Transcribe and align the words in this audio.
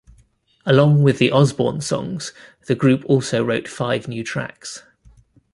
Along 0.65 1.03
with 1.03 1.19
the 1.19 1.29
Osbourne 1.31 1.79
songs, 1.79 2.33
the 2.65 2.73
group 2.73 3.03
also 3.05 3.45
wrote 3.45 3.67
five 3.67 4.07
new 4.07 4.23
tracks. 4.23 4.81